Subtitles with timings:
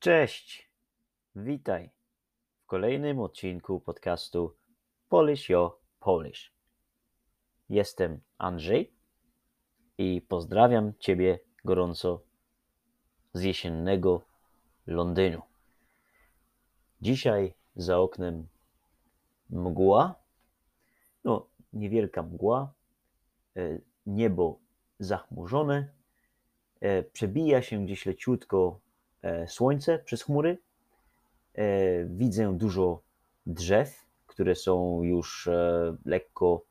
[0.00, 0.70] Cześć,
[1.36, 1.90] witaj
[2.62, 4.56] w kolejnym odcinku podcastu
[5.08, 6.52] Polish Yo Polish.
[7.68, 8.92] Jestem Andrzej
[9.98, 12.22] i pozdrawiam Ciebie gorąco
[13.32, 14.22] z jesiennego
[14.86, 15.42] Londynu.
[17.00, 18.48] Dzisiaj za oknem
[19.50, 20.14] mgła,
[21.24, 22.72] no niewielka mgła,
[23.56, 24.58] e, niebo
[24.98, 25.88] zachmurzone,
[26.80, 28.80] e, przebija się gdzieś leciutko
[29.46, 30.58] słońce przez chmury.
[32.06, 33.02] Widzę dużo
[33.46, 35.48] drzew, które są już
[36.04, 36.62] lekko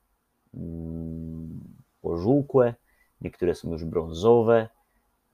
[0.53, 1.59] mm,
[2.01, 2.73] pożółkłe,
[3.21, 4.69] niektóre są już brązowe,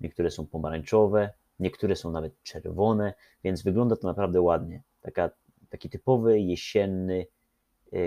[0.01, 4.81] niektóre są pomarańczowe, niektóre są nawet czerwone, więc wygląda to naprawdę ładnie.
[5.01, 5.29] Taka,
[5.69, 7.27] taki typowy jesienny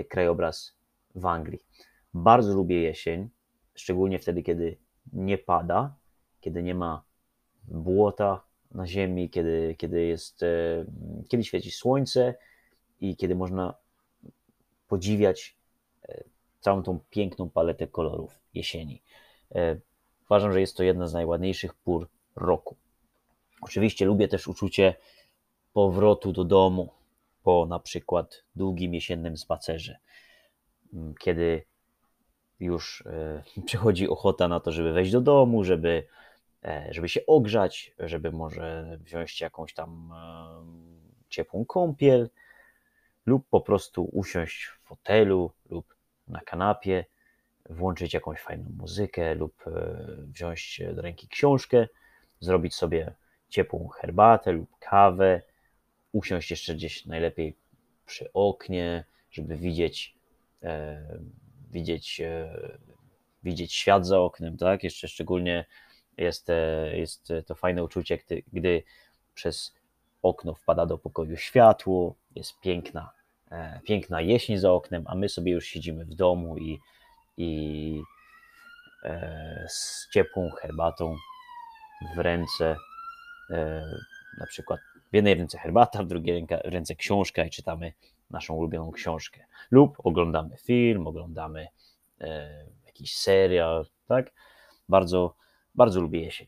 [0.09, 0.75] krajobraz
[1.15, 1.59] w Anglii.
[2.13, 3.29] Bardzo lubię jesień,
[3.75, 4.77] szczególnie wtedy, kiedy
[5.13, 5.95] nie pada,
[6.41, 7.03] kiedy nie ma
[7.63, 10.85] błota na ziemi, kiedy, kiedy, jest, e,
[11.27, 12.33] kiedy świeci słońce
[13.01, 13.73] i kiedy można
[14.87, 15.55] podziwiać
[16.09, 16.23] e,
[16.59, 19.01] całą tą piękną paletę kolorów jesieni.
[19.55, 19.77] E,
[20.25, 22.75] uważam, że jest to jedna z najładniejszych pór roku.
[23.61, 24.95] Oczywiście lubię też uczucie
[25.73, 26.89] powrotu do domu
[27.43, 29.97] po na przykład długim jesiennym spacerze,
[31.19, 31.63] kiedy
[32.59, 33.03] już
[33.65, 36.07] przychodzi ochota na to, żeby wejść do domu, żeby,
[36.89, 42.29] żeby się ogrzać, żeby może wziąć jakąś tam e, ciepłą kąpiel,
[43.25, 45.95] lub po prostu usiąść w fotelu lub
[46.27, 47.05] na kanapie,
[47.69, 49.63] włączyć jakąś fajną muzykę lub
[50.17, 51.87] wziąć do ręki książkę,
[52.39, 53.13] zrobić sobie
[53.49, 55.41] ciepłą herbatę lub kawę,
[56.11, 57.55] usiąść jeszcze gdzieś najlepiej
[58.05, 60.17] przy oknie, żeby widzieć
[61.71, 62.77] widzieć, e,
[63.43, 64.83] widzieć świat za oknem, tak?
[64.83, 65.65] Jeszcze szczególnie
[66.17, 68.83] jest, e, jest to fajne uczucie, gdy, gdy
[69.33, 69.75] przez
[70.21, 73.11] okno wpada do pokoju światło, jest piękna,
[73.51, 76.79] e, piękna jesień za oknem, a my sobie już siedzimy w domu i,
[77.37, 78.01] i
[79.67, 81.15] z ciepłą herbatą
[82.15, 82.75] w ręce,
[84.39, 84.79] na przykład
[85.11, 87.93] w jednej ręce herbata, w drugiej ręce książka i czytamy
[88.31, 89.45] naszą ulubioną książkę.
[89.71, 91.67] Lub oglądamy film, oglądamy
[92.21, 94.31] e, jakiś serial, tak?
[94.89, 95.35] Bardzo,
[95.77, 96.47] bardzo lubię jesień.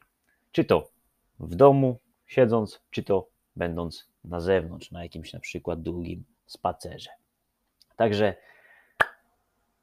[0.51, 0.91] Czy to
[1.39, 7.09] w domu, siedząc, czy to będąc na zewnątrz, na jakimś na przykład długim spacerze.
[7.95, 8.35] Także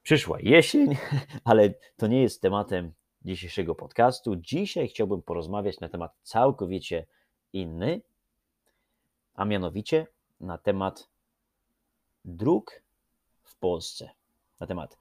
[0.02, 0.96] przyszła jesień,
[1.44, 2.92] ale to nie jest tematem
[3.24, 4.36] dzisiejszego podcastu.
[4.36, 7.06] Dzisiaj chciałbym porozmawiać na temat całkowicie
[7.52, 8.00] inny,
[9.34, 10.06] a mianowicie
[10.40, 11.08] na temat
[12.24, 12.82] dróg
[13.42, 14.10] w Polsce,
[14.60, 14.98] na temat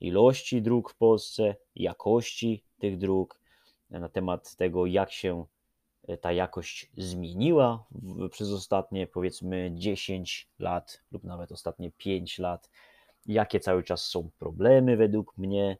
[0.00, 3.40] ilości dróg w Polsce, jakości tych dróg,
[4.00, 5.46] na temat tego, jak się
[6.08, 7.86] e, ta jakość zmieniła
[8.30, 12.70] przez ostatnie powiedzmy 10 lat lub nawet ostatnie 5 lat,
[13.26, 15.78] jakie cały czas są problemy według mnie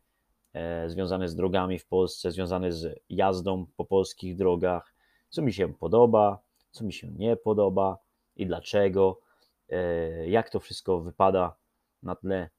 [0.53, 4.95] e, związane z drogami w Polsce, związane z jazdą po polskich drogach,
[5.29, 7.99] co mi się podoba, co mi się nie podoba
[8.37, 9.21] i dlaczego.
[9.69, 11.57] E, jak to wszystko wypada
[12.03, 12.51] na tle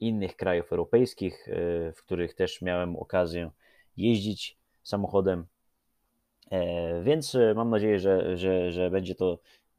[0.00, 1.48] innych krajów europejskich,
[1.96, 3.50] w których też miałem okazję
[3.96, 4.57] jeździć
[4.88, 5.46] samochodem.
[6.50, 9.38] E, więc mam nadzieję, że, że, że będzie to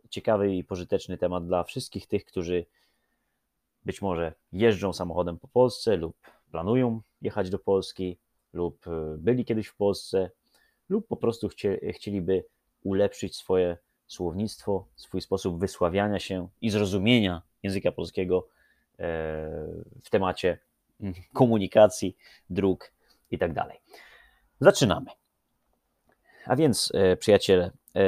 [0.10, 2.66] ciekawy i pożyteczny temat dla wszystkich tych, którzy
[3.86, 6.16] być może jeżdżą samochodem po Polsce lub
[6.52, 8.18] planują jechać do Polski,
[8.54, 8.86] lub
[9.18, 10.32] byli kiedyś w Polsce,
[10.90, 11.50] lub po prostu
[11.94, 12.46] chcieliby
[12.84, 13.78] ulepszyć swoje
[14.08, 18.48] słownictwo, swój sposób wysławiania się i zrozumienia języka polskiego
[19.00, 19.06] e,
[20.04, 20.58] w temacie
[21.34, 22.18] komunikacji,
[22.50, 22.92] dróg
[23.32, 23.52] i tak.
[24.60, 25.12] Zaczynamy.
[26.46, 28.02] A więc, e, przyjaciele, e,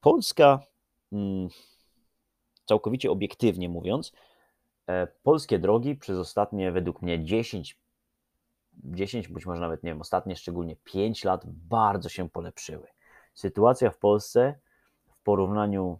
[0.00, 0.60] Polska,
[1.12, 1.48] mm,
[2.64, 4.12] całkowicie obiektywnie mówiąc,
[5.22, 7.78] polskie drogi przez ostatnie, według mnie, 10,
[8.84, 12.86] 10, być może nawet nie wiem, ostatnie szczególnie 5 lat bardzo się polepszyły.
[13.34, 14.54] Sytuacja w Polsce
[15.26, 15.98] porównaniu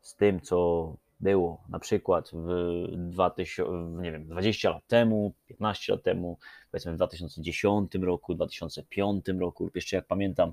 [0.00, 3.72] z tym, co było na przykład w 2000,
[4.02, 6.38] nie wiem, 20 lat temu, 15 lat temu,
[6.70, 10.52] powiedzmy w 2010 roku, 2005 roku, lub jeszcze jak pamiętam,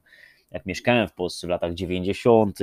[0.52, 2.60] jak mieszkałem w Polsce w latach 90.,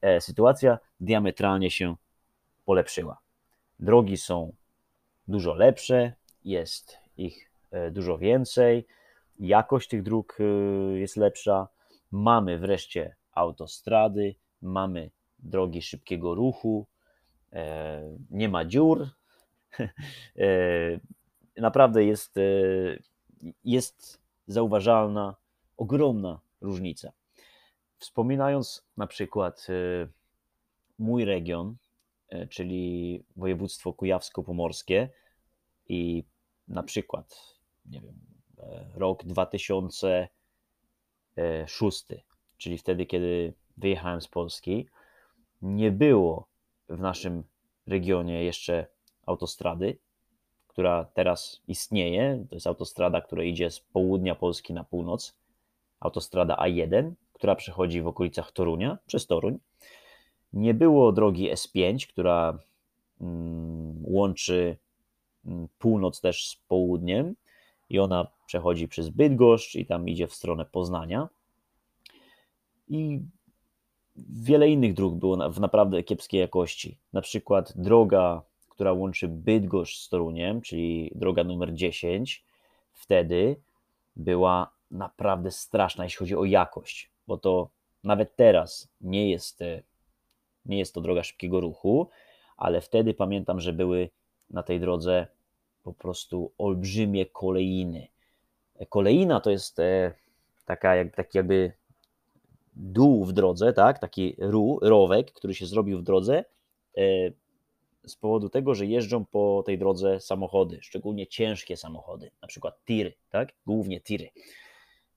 [0.00, 1.96] e, sytuacja diametralnie się
[2.64, 3.18] polepszyła.
[3.80, 4.52] Drogi są
[5.28, 6.12] dużo lepsze,
[6.44, 8.86] jest ich e, dużo więcej,
[9.38, 10.44] jakość tych dróg e,
[10.98, 11.68] jest lepsza.
[12.10, 16.86] Mamy wreszcie autostrady, mamy drogi szybkiego ruchu,
[18.30, 19.08] nie ma dziur.
[20.36, 21.00] E,
[21.60, 22.42] naprawdę jest, e,
[23.64, 25.36] jest zauważalna
[25.76, 27.12] ogromna różnica.
[27.98, 29.72] Wspominając na przykład e,
[30.98, 31.76] mój region,
[32.28, 35.08] e, czyli województwo kujawsko-pomorskie
[35.88, 36.24] i
[36.68, 38.20] na przykład, nie wiem,
[38.94, 42.04] rok 2006,
[42.56, 44.88] czyli wtedy, kiedy wyjechałem z Polski,
[45.62, 46.49] nie było
[46.90, 47.44] w naszym
[47.86, 48.86] regionie jeszcze
[49.26, 49.98] autostrady,
[50.66, 52.46] która teraz istnieje.
[52.48, 55.36] To jest autostrada, która idzie z południa Polski na północ.
[56.00, 59.58] Autostrada A1, która przechodzi w okolicach Torunia, przez Toruń.
[60.52, 62.58] Nie było drogi S5, która
[63.20, 64.76] mm, łączy
[65.44, 67.34] mm, północ też z południem
[67.90, 71.28] i ona przechodzi przez Bydgoszcz i tam idzie w stronę Poznania.
[72.88, 73.20] I
[74.16, 76.98] wiele innych dróg było w naprawdę kiepskiej jakości.
[77.12, 82.44] Na przykład droga, która łączy Bydgoszcz z Toruniem, czyli droga numer 10,
[82.92, 83.56] wtedy
[84.16, 87.68] była naprawdę straszna, jeśli chodzi o jakość, bo to
[88.04, 89.82] nawet teraz nie jest, e,
[90.66, 92.08] nie jest to droga szybkiego ruchu,
[92.56, 94.10] ale wtedy pamiętam, że były
[94.50, 95.26] na tej drodze
[95.82, 98.08] po prostu olbrzymie kolejiny.
[98.88, 100.12] Kolejna to jest e,
[100.64, 101.72] taka, taki jakby
[102.80, 106.44] dół w drodze, tak, taki ru, rowek, który się zrobił w drodze
[106.96, 107.02] e,
[108.06, 113.12] z powodu tego, że jeżdżą po tej drodze samochody, szczególnie ciężkie samochody, na przykład tiry,
[113.30, 114.30] tak, głównie tiry,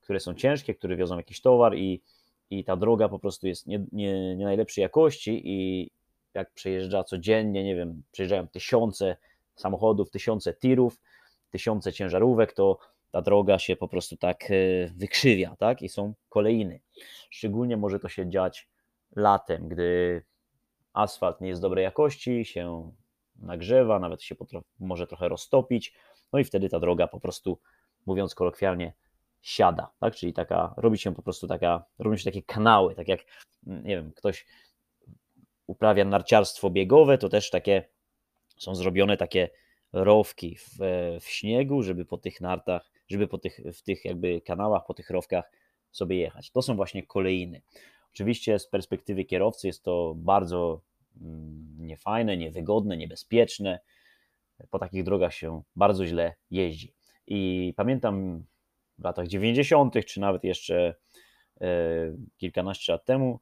[0.02, 2.02] które są ciężkie, które wiozą jakiś towar i,
[2.50, 5.90] i ta droga po prostu jest nie, nie, nie najlepszej jakości i
[6.34, 9.18] jak przejeżdża codziennie, nie wiem, przejeżdżają tysiące
[9.56, 11.00] samochodów, tysiące tirów,
[11.50, 12.80] tysiące ciężarówek, to
[13.14, 14.54] ta droga się po prostu tak e,
[14.96, 15.82] wykrzywia, tak?
[15.82, 16.82] I są kolejny.
[17.30, 18.68] Szczególnie może to się dziać
[19.16, 20.22] latem, gdy
[20.94, 22.92] asfalt nie jest dobrej jakości, się
[23.36, 24.36] nagrzewa, nawet się
[24.80, 25.94] może trochę roztopić,
[26.34, 27.60] no i wtedy ta droga po prostu,
[28.06, 28.94] mówiąc kolokwialnie,
[29.42, 30.16] siada, tak?
[30.16, 33.20] Czyli taka, robi się po prostu taka, robią się takie kanały, tak jak,
[33.68, 34.46] mm, nie wiem, ktoś
[35.68, 37.84] uprawia narciarstwo biegowe, to też takie
[38.58, 39.50] są zrobione takie
[39.92, 40.78] rowki w,
[41.22, 45.10] w śniegu, żeby po tych nartach żeby po tych, w tych jakby kanałach, po tych
[45.10, 45.52] rowkach
[45.92, 46.52] sobie jechać.
[46.52, 47.62] To są właśnie kolejny.
[48.14, 50.82] Oczywiście z perspektywy kierowcy jest to bardzo
[51.22, 53.80] mm, niefajne, niewygodne, niebezpieczne.
[54.70, 56.94] Po takich drogach się bardzo źle jeździ.
[57.28, 58.44] I pamiętam
[59.00, 60.96] w latach 90., czy nawet jeszcze
[61.62, 61.68] e,
[62.38, 63.40] kilkanaście lat temu,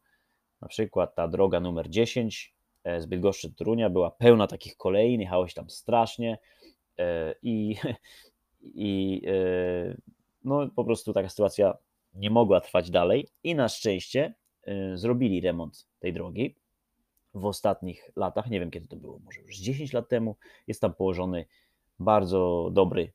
[0.62, 5.25] na przykład ta droga numer 10 e, z Bydgoszczy do Torunia była pełna takich kolejnych,
[5.25, 6.38] jechało się tam strasznie
[7.00, 7.75] e, i
[8.63, 9.98] i e,
[10.44, 11.78] no, po prostu taka sytuacja
[12.13, 16.56] nie mogła trwać dalej i na szczęście e, zrobili remont tej drogi
[17.34, 20.36] w ostatnich latach, nie wiem kiedy to było, może już 10 lat temu,
[20.68, 21.46] jest tam położony
[22.00, 23.12] bardzo dobry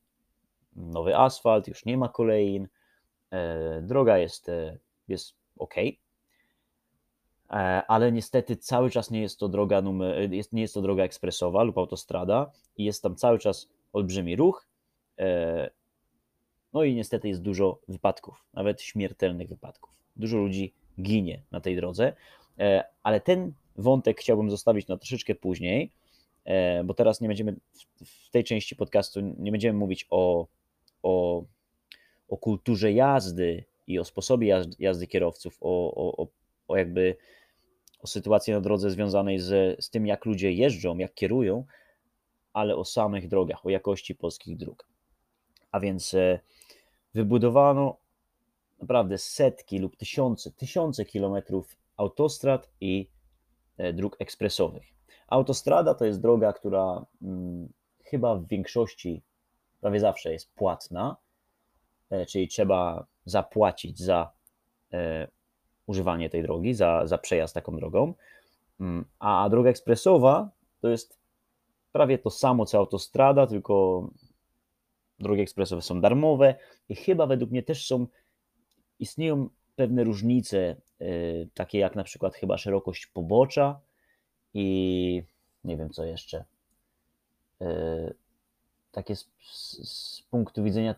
[0.76, 2.68] nowy asfalt, już nie ma kolejn,
[3.30, 4.50] e, droga jest,
[5.08, 5.74] jest ok,
[7.88, 11.62] ale niestety cały czas nie jest to droga numer, jest, nie jest to droga ekspresowa
[11.62, 14.66] lub autostrada i jest tam cały czas olbrzymi ruch
[16.76, 19.90] no i niestety jest dużo wypadków, nawet śmiertelnych wypadków.
[20.16, 22.12] Dużo ludzi ginie na tej drodze,
[22.58, 25.92] e, ale ten wątek chciałbym zostawić na troszeczkę później,
[26.44, 27.56] e, bo teraz nie będziemy
[28.04, 30.46] w tej części podcastu nie będziemy mówić o,
[31.02, 31.44] o,
[32.28, 36.28] o kulturze jazdy i o sposobie jazdy, jazdy kierowców, o, o,
[36.68, 37.16] o jakby
[38.00, 41.64] o sytuacji na drodze związanej z, z tym, jak ludzie jeżdżą, jak kierują,
[42.52, 44.95] ale o samych drogach, o jakości polskich dróg
[45.76, 46.38] a więc e,
[47.14, 47.96] wybudowano
[48.80, 53.08] naprawdę setki lub tysiące, tysiące kilometrów autostrad i
[53.78, 54.84] e, dróg ekspresowych.
[55.28, 57.68] Autostrada to jest droga, która hmm,
[58.04, 59.22] chyba w większości,
[59.80, 61.16] prawie zawsze jest płatna,
[62.10, 64.36] e, czyli trzeba zapłacić za
[65.86, 68.14] używanie tej drogi, za, za przejazd taką drogą.
[68.78, 71.18] Hmm, a droga ekspresowa to jest
[71.92, 74.08] prawie to samo co autostrada, tylko
[75.18, 76.54] drogi ekspresowe są darmowe
[76.88, 78.06] i chyba według mnie też są,
[78.98, 83.80] istnieją pewne różnice, yy, takie jak na przykład chyba szerokość pobocza
[84.54, 85.22] i
[85.64, 86.44] nie wiem co jeszcze.
[87.60, 88.14] Yy,
[88.92, 90.94] takie z, z, z, punktu widzenia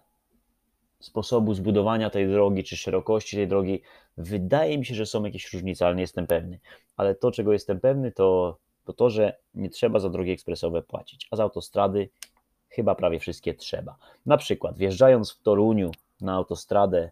[1.00, 3.82] sposobu zbudowania tej drogi, czy szerokości tej drogi,
[4.16, 6.60] wydaje mi się, że są jakieś różnice, ale nie jestem pewny.
[6.96, 11.28] Ale to, czego jestem pewny, to, to to, że nie trzeba za drogi ekspresowe płacić,
[11.30, 12.08] a za autostrady
[12.68, 13.96] chyba prawie wszystkie trzeba.
[14.26, 17.10] Na przykład wjeżdżając w Toruniu na autostradę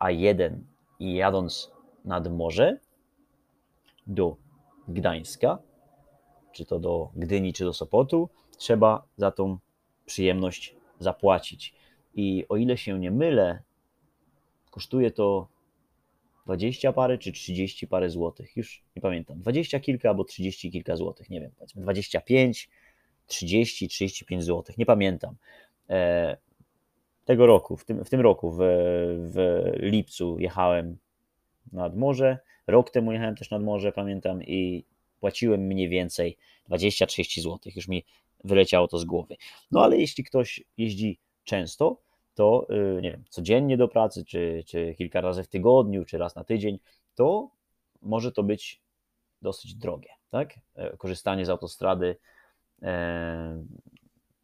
[0.00, 0.58] A1
[0.98, 1.72] i jadąc
[2.04, 2.78] nad morze
[4.06, 4.36] do
[4.88, 5.58] Gdańska,
[6.52, 9.58] czy to do Gdyni, czy do Sopotu, trzeba za tą
[10.06, 11.74] przyjemność zapłacić.
[12.14, 13.62] I o ile się nie mylę,
[14.70, 15.48] kosztuje to
[16.46, 19.40] 20 parę czy 30 parę złotych, już nie pamiętam.
[19.40, 22.68] 20 kilka albo 30 kilka złotych, nie wiem, powiedzmy 25,
[23.32, 25.36] 30, 35 złotych, nie pamiętam.
[25.90, 26.36] E,
[27.24, 28.58] tego roku, w tym, w tym roku, w,
[29.32, 30.96] w lipcu jechałem
[31.72, 34.84] nad morze, rok temu jechałem też nad morze, pamiętam, i
[35.20, 36.36] płaciłem mniej więcej
[36.70, 38.04] 20-30 złotych, już mi
[38.44, 39.36] wyleciało to z głowy.
[39.70, 42.00] No ale jeśli ktoś jeździ często,
[42.34, 42.66] to
[42.98, 46.44] y, nie wiem, codziennie do pracy, czy, czy kilka razy w tygodniu, czy raz na
[46.44, 46.78] tydzień,
[47.14, 47.50] to
[48.02, 48.82] może to być
[49.42, 50.54] dosyć drogie, tak?
[50.74, 52.16] E, korzystanie z autostrady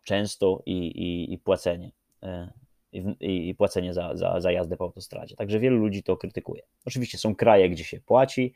[0.04, 1.92] często i, i, i płacenie.
[2.22, 2.52] E,
[2.92, 5.36] i, i płacenie za, za, za jazdę po autostradzie.
[5.36, 6.62] Także wielu ludzi to krytykuje.
[6.86, 8.54] Oczywiście są kraje, gdzie się płaci,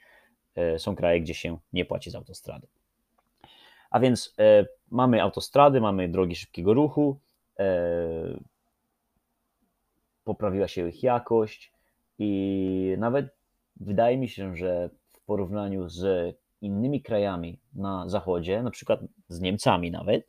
[0.79, 2.67] są kraje, gdzie się nie płaci za autostrady.
[3.91, 7.21] A więc e, mamy autostrady, mamy drogi szybkiego ruchu,
[7.59, 8.41] e,
[10.25, 11.73] poprawiła się ich jakość
[12.19, 13.27] i nawet
[13.77, 19.91] wydaje mi się, że w porównaniu z innymi krajami na zachodzie, na przykład z Niemcami
[19.91, 20.29] nawet,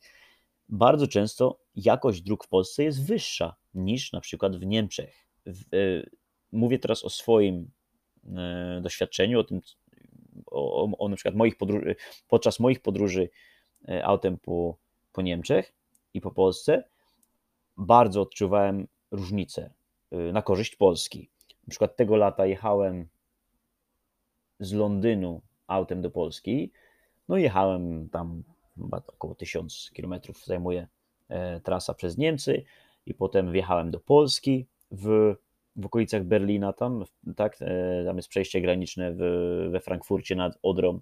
[0.69, 5.27] bardzo często jakość dróg w Polsce jest wyższa niż na przykład w Niemczech.
[5.47, 5.51] E,
[6.51, 7.71] mówię teraz o swoim
[8.35, 9.61] e, doświadczeniu, o tym,
[10.45, 11.95] o, o, na przykład moich podróży,
[12.27, 13.29] podczas moich podróży
[13.87, 14.77] e, autem po,
[15.13, 15.73] po Niemczech
[16.13, 16.83] i po Polsce,
[17.77, 19.73] bardzo odczuwałem różnicę
[20.33, 21.29] na korzyść Polski.
[21.67, 23.07] Na przykład tego lata jechałem
[24.59, 26.71] z Londynu autem do Polski.
[27.29, 28.43] No jechałem tam
[29.07, 30.15] około 1000 km
[30.45, 30.87] zajmuje
[31.63, 32.63] trasa przez Niemcy
[33.05, 35.35] i potem wjechałem do Polski w,
[35.75, 37.03] w okolicach Berlina, tam,
[37.35, 39.19] tak, e, tam jest przejście graniczne w,
[39.71, 40.99] we Frankfurcie nad Odrą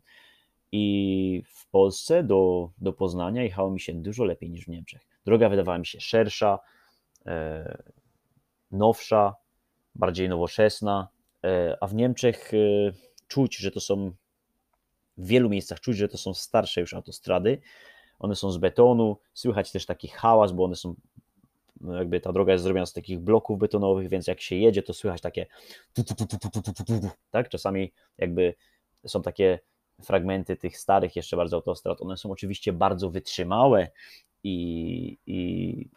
[0.72, 5.08] i w Polsce do, do Poznania jechało mi się dużo lepiej niż w Niemczech.
[5.25, 6.60] Droga wydawała mi się szersza,
[7.25, 7.84] e,
[8.72, 9.36] nowsza,
[9.96, 11.08] bardziej nowoczesna,
[11.44, 12.58] e, a w Niemczech e,
[13.27, 14.12] czuć, że to są
[15.18, 17.62] w wielu miejscach czuć, że to są starsze już autostrady.
[18.20, 20.96] One są z betonu, słychać też taki hałas, bo one są
[21.82, 24.94] no jakby ta droga jest zrobiona z takich bloków betonowych, więc jak się jedzie, to
[24.94, 25.46] słychać takie
[27.32, 28.53] tak, czasami jakby
[29.08, 29.60] są takie
[30.01, 33.88] fragmenty tych starych jeszcze bardzo autostrad, one są oczywiście bardzo wytrzymałe
[34.44, 35.89] i, i,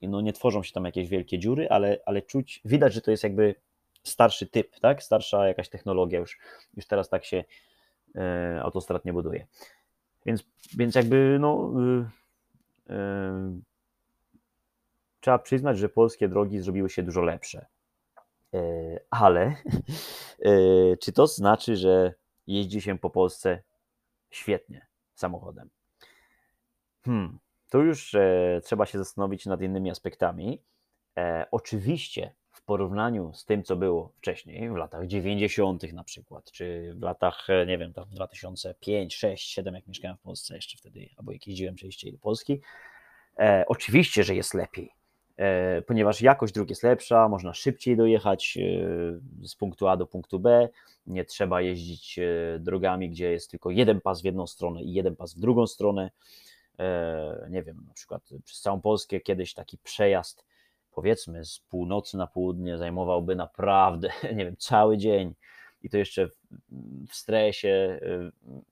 [0.00, 3.10] i no nie tworzą się tam jakieś wielkie dziury, ale, ale czuć, widać, że to
[3.10, 3.54] jest jakby
[4.02, 6.38] starszy typ, tak, starsza jakaś technologia już,
[6.76, 7.44] już teraz tak się e,
[8.62, 9.46] autostrad nie buduje.
[10.26, 10.44] Więc,
[10.76, 11.72] więc jakby no
[12.88, 13.62] y, y,
[15.20, 17.66] trzeba przyznać, że polskie drogi zrobiły się dużo lepsze.
[18.54, 18.60] E,
[19.10, 19.42] ale
[20.44, 22.14] e, czy to znaczy, że
[22.46, 23.62] jeździ się po Polsce
[24.30, 25.70] świetnie samochodem?
[27.04, 27.38] Hmm,
[27.70, 30.62] to już e, trzeba się zastanowić nad innymi aspektami.
[31.50, 32.34] Oczywiście
[32.70, 35.92] porównaniu z tym, co było wcześniej, w latach 90.
[35.92, 40.54] na przykład, czy w latach, nie wiem, tam 2005, 6, 7, jak mieszkałem w Polsce
[40.54, 42.60] jeszcze wtedy, albo jak jeździłem częściej do Polski,
[43.38, 44.90] e, oczywiście, że jest lepiej.
[45.36, 48.58] E, ponieważ jakość dróg jest lepsza, można szybciej dojechać
[49.42, 50.68] e, z punktu A do punktu B,
[51.06, 55.16] nie trzeba jeździć e, drogami, gdzie jest tylko jeden pas w jedną stronę i jeden
[55.16, 56.10] pas w drugą stronę.
[57.50, 60.44] Nie wiem, na przykład przez całą Polskę kiedyś taki przejazd,
[60.90, 65.34] powiedzmy z północy na południe, zajmowałby naprawdę, nie wiem, cały dzień
[65.82, 66.28] i to jeszcze
[67.08, 68.00] w stresie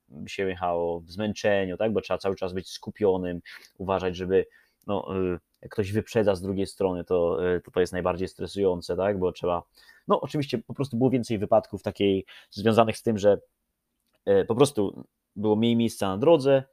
[0.09, 3.41] by się jechało, w zmęczeniu, tak, bo trzeba cały czas być skupionym,
[3.77, 4.45] uważać, żeby
[4.87, 5.07] no,
[5.61, 9.19] jak ktoś wyprzedza z drugiej strony, to, e, to to jest najbardziej stresujące, tak?
[9.19, 9.63] Bo trzeba.
[10.07, 13.39] No, oczywiście po prostu było więcej wypadków takiej związanych z tym, że
[14.47, 15.03] po prostu
[15.35, 16.63] było mniej miejsca na drodze,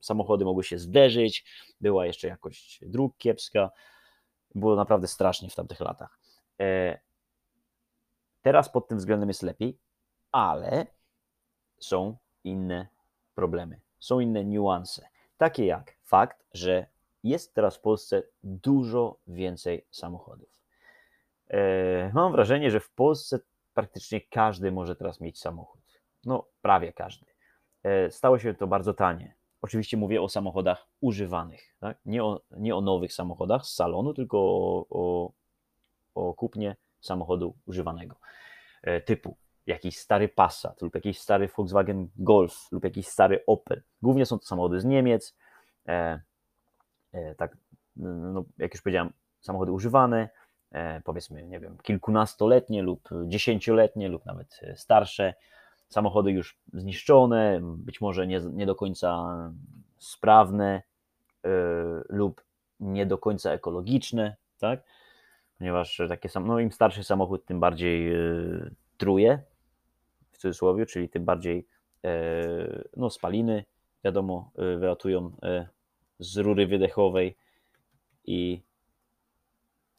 [0.00, 1.44] samochody mogły się zderzyć,
[1.80, 3.70] była jeszcze jakość dróg kiepska.
[4.54, 6.18] Było naprawdę strasznie w tamtych latach.
[8.42, 9.78] Teraz pod tym względem jest lepiej,
[10.32, 10.86] ale
[11.78, 12.88] są inne
[13.34, 15.08] problemy, są inne niuanse.
[15.36, 16.86] Takie jak fakt, że
[17.24, 20.60] jest teraz w Polsce dużo więcej samochodów.
[21.48, 23.38] E, mam wrażenie, że w Polsce
[23.74, 25.80] praktycznie każdy może teraz mieć samochód.
[26.24, 27.26] No, prawie każdy.
[27.82, 29.34] E, stało się to bardzo tanie.
[29.62, 31.98] Oczywiście mówię o samochodach używanych, tak?
[32.04, 35.32] nie, o, nie o nowych samochodach z salonu, tylko o, o,
[36.14, 38.16] o kupnie samochodu używanego.
[38.82, 43.82] E, typu jakiś stary Passat lub jakiś stary Volkswagen Golf lub jakiś stary Opel.
[44.02, 45.36] Głównie są to samochody z Niemiec,
[47.14, 47.56] E, tak,
[47.96, 50.28] no, jak już powiedziałem, samochody używane,
[50.72, 55.34] e, powiedzmy, nie wiem, kilkunastoletnie lub dziesięcioletnie lub nawet starsze,
[55.92, 59.26] samochody już zniszczone, być może nie, nie do końca
[59.98, 60.82] sprawne
[61.44, 61.48] e,
[62.08, 62.44] lub
[62.80, 64.84] nie do końca ekologiczne, tak?
[65.58, 68.12] Ponieważ takie sam, no im starszy samochód, tym bardziej
[68.96, 69.42] truje,
[70.30, 71.66] w cudzysłowie, czyli tym bardziej
[72.96, 73.64] no, spaliny,
[74.04, 75.36] wiadomo, wylatują
[76.18, 77.36] z rury wydechowej
[78.24, 78.62] i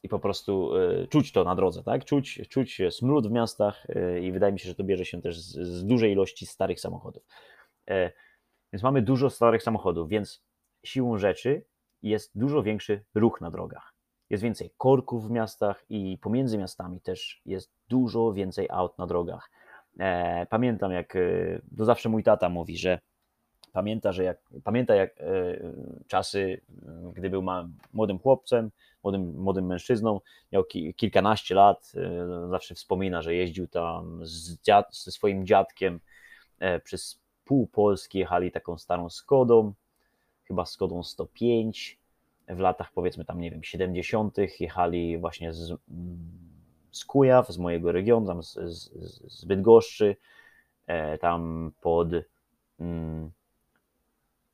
[0.03, 2.05] i po prostu e, czuć to na drodze, tak?
[2.05, 5.39] Czuć, czuć smród w miastach e, i wydaje mi się, że to bierze się też
[5.39, 7.23] z, z dużej ilości starych samochodów.
[7.89, 8.11] E,
[8.73, 10.43] więc mamy dużo starych samochodów, więc
[10.85, 11.65] siłą rzeczy
[12.01, 13.93] jest dużo większy ruch na drogach.
[14.29, 19.51] Jest więcej korków w miastach i pomiędzy miastami też jest dużo więcej aut na drogach.
[20.49, 21.17] Pamiętam, jak
[21.77, 22.99] to zawsze mój tata mówi, że
[23.73, 25.15] pamięta, że jak, pamięta jak
[26.07, 26.61] czasy,
[27.13, 27.43] gdy był
[27.93, 28.71] młodym chłopcem,
[29.03, 34.97] młodym, młodym mężczyzną, miał ki, kilkanaście lat, e, zawsze wspomina, że jeździł tam z dziad,
[34.97, 35.99] ze swoim dziadkiem
[36.59, 39.73] e, przez pół Polski, jechali taką starą Skodą,
[40.43, 41.99] chyba Skodą 105,
[42.47, 44.37] w latach powiedzmy tam, nie wiem, 70.
[44.59, 45.73] jechali właśnie z,
[46.91, 48.89] z Kujaw, z mojego regionu, tam z, z,
[49.27, 50.15] z Bydgoszczy,
[50.87, 52.07] e, tam pod
[52.79, 53.31] mm,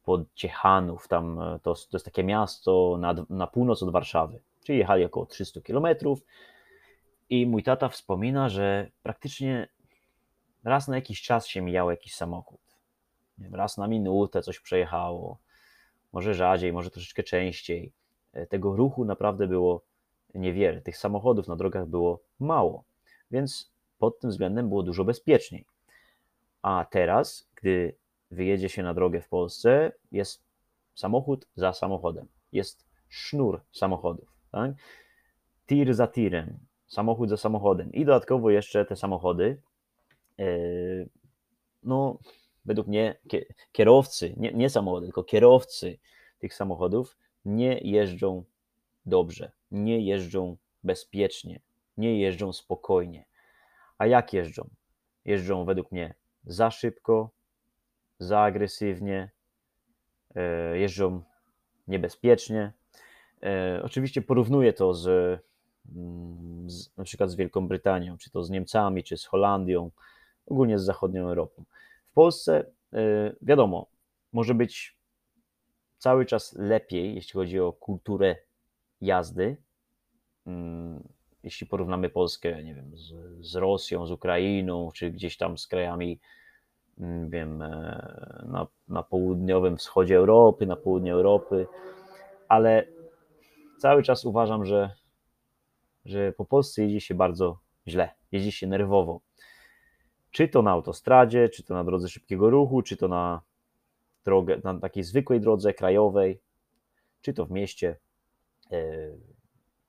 [0.09, 4.77] pod Ciechanów, tam e, to, to jest takie miasto na, na północ od Warszawy, czyli
[4.77, 6.25] jechali około 300 kilometrów
[7.29, 9.67] i mój tata wspomina, że praktycznie
[10.63, 12.59] raz na jakiś czas się mijał jakiś samochód.
[13.51, 15.37] Raz na minutę coś przejechało,
[16.13, 17.91] może rzadziej, może troszeczkę częściej.
[18.33, 19.81] E, tego ruchu naprawdę było
[20.35, 22.83] niewiele, tych samochodów na drogach było mało,
[23.31, 25.65] więc pod tym względem było dużo bezpieczniej.
[26.61, 27.98] A teraz, gdy
[28.31, 30.43] wyjedzie się na drogę w Polsce, jest
[30.95, 34.71] samochód za samochodem, jest sznur samochodów, tak?
[35.67, 39.61] tir za tirem, samochód za samochodem i dodatkowo jeszcze te samochody,
[40.39, 40.45] e,
[41.83, 42.17] no
[42.65, 43.19] według mnie
[43.71, 45.99] kierowcy, nie, nie samochody, tylko kierowcy
[46.39, 48.43] tych samochodów nie jeżdżą
[49.05, 51.61] dobrze, nie jeżdżą bezpiecznie,
[51.97, 53.25] nie jeżdżą spokojnie.
[53.97, 54.69] A jak jeżdżą?
[55.25, 57.29] Jeżdżą według mnie za szybko,
[58.19, 59.31] za agresywnie,
[60.35, 61.21] e, jeżdżą
[61.87, 62.73] niebezpiecznie.
[63.43, 65.07] E, oczywiście porównuję to z,
[65.95, 69.91] mm, z, na przykład z Wielką Brytanią, czy to z Niemcami, czy z Holandią,
[70.45, 71.63] ogólnie z zachodnią Europą.
[72.05, 73.87] W Polsce e, wiadomo,
[74.33, 74.97] może być
[75.97, 78.35] cały czas lepiej, jeśli chodzi o kulturę
[79.01, 79.57] jazdy.
[80.45, 81.03] Mm,
[81.43, 83.13] jeśli porównamy Polskę, nie wiem, z,
[83.45, 86.19] z Rosją, z Ukrainą, czy gdzieś tam z krajami
[87.29, 91.67] wiem, e, na, na południowym wschodzie Europy, na południu Europy,
[92.47, 92.87] ale
[93.77, 94.91] cały czas uważam, że,
[96.05, 99.21] że po Polsce jeździ się bardzo źle, jeździ się nerwowo.
[100.31, 103.41] Czy to na autostradzie, czy to na drodze szybkiego ruchu, czy to na,
[104.25, 106.41] drogę, na takiej zwykłej drodze krajowej,
[107.21, 107.97] czy to w mieście.
[108.71, 108.77] E,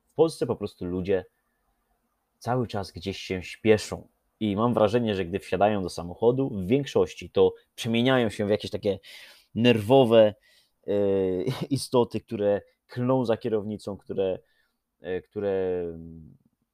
[0.05, 1.25] w Polsce po prostu ludzie
[2.38, 4.09] cały czas gdzieś się śpieszą
[4.40, 8.70] i mam wrażenie, że gdy wsiadają do samochodu, w większości to przemieniają się w jakieś
[8.70, 8.98] takie
[9.55, 10.35] nerwowe
[10.87, 10.92] e,
[11.70, 14.38] istoty, które klną za kierownicą, które,
[15.00, 15.85] e, które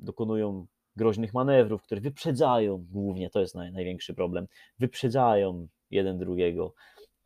[0.00, 4.46] dokonują groźnych manewrów, które wyprzedzają głównie, to jest naj, największy problem,
[4.79, 6.74] wyprzedzają jeden drugiego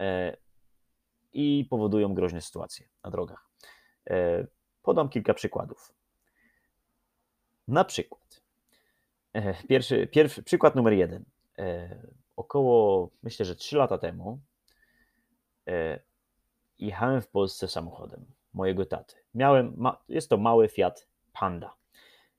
[0.00, 0.36] e,
[1.32, 3.50] i powodują groźne sytuacje na drogach.
[4.82, 5.92] Podam kilka przykładów.
[7.68, 8.19] Na przykład
[9.68, 11.24] pierwszy, pierwszy przykład numer jeden.
[11.58, 11.96] E,
[12.36, 14.40] około, myślę, że 3 lata temu
[15.68, 16.00] e,
[16.78, 19.14] jechałem w Polsce samochodem mojego taty.
[19.34, 19.76] Miałem,
[20.08, 21.74] jest to mały Fiat Panda.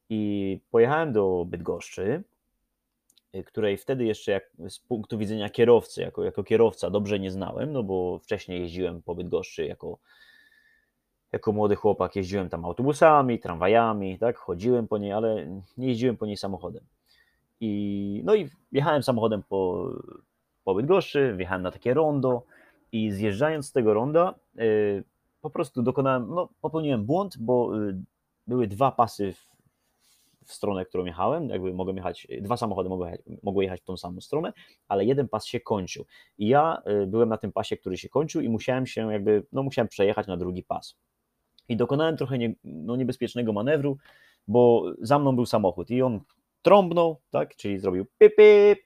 [0.10, 2.23] I pojechałem do Bydgoszczy,
[3.45, 7.84] której wtedy jeszcze jak, z punktu widzenia kierowcy, jako, jako kierowca dobrze nie znałem, no
[7.84, 9.97] bo wcześniej jeździłem po Bydgoszczy jako
[11.32, 16.26] jako młody chłopak jeździłem tam autobusami, tramwajami, tak, chodziłem po niej, ale nie jeździłem po
[16.26, 16.84] niej samochodem.
[17.60, 19.89] I, no i jechałem samochodem po,
[20.63, 22.44] po Bydgoszczy, wjechałem na takie rondo
[22.91, 25.04] i zjeżdżając z tego ronda y,
[25.41, 27.98] po prostu dokonałem, no popełniłem błąd, bo y,
[28.48, 29.52] były dwa pasy w,
[30.46, 34.22] w stronę, którą jechałem, jakby mogłem jechać, dwa samochody mogły mogły jechać w tą samą
[34.22, 34.54] stronę,
[34.88, 36.06] ale jeden pas się kończył.
[36.38, 39.63] I ja y, byłem na tym pasie, który się kończył i musiałem się jakby, no
[39.63, 40.98] musiałem przejechać na drugi pas
[41.71, 43.97] i dokonałem trochę nie, no, niebezpiecznego manewru,
[44.47, 46.19] bo za mną był samochód i on
[46.62, 48.79] trąbnął, tak, czyli zrobił pip, pip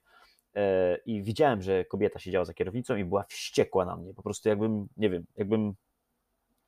[0.56, 4.50] e, i widziałem, że kobieta siedziała za kierownicą i była wściekła na mnie, po prostu
[4.50, 5.76] jakbym, nie wiem, jakbym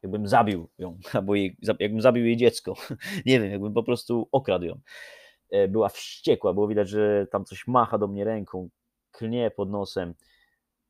[0.03, 2.73] jakbym zabił ją, albo jej, jakbym zabił jej dziecko,
[3.25, 4.79] nie wiem, jakbym po prostu okradł ją.
[5.49, 8.69] E, była wściekła, było widać, że tam coś macha do mnie ręką,
[9.11, 10.13] klnie pod nosem.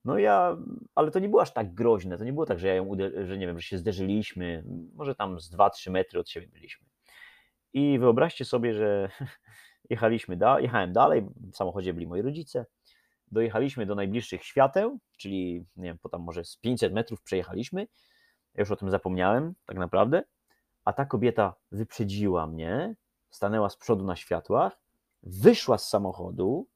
[0.08, 0.58] No ja,
[0.96, 2.92] ale to nie było aż tak groźne, to nie było tak, że ja ją
[3.26, 6.88] że nie wiem, że się zderzyliśmy, może tam z 2-3 metry od siebie byliśmy.
[7.74, 9.10] I wyobraźcie sobie, że
[9.90, 12.66] jechaliśmy da, jechałem dalej, w samochodzie byli moi rodzice,
[13.32, 17.88] dojechaliśmy do najbliższych świateł, czyli nie wiem, po tam może z 500 metrów przejechaliśmy,
[18.54, 20.24] ja już o tym zapomniałem tak naprawdę,
[20.86, 22.96] a ta kobieta wyprzedziła mnie,
[23.30, 24.78] stanęła z przodu na światłach,
[25.24, 26.68] wyszła z samochodu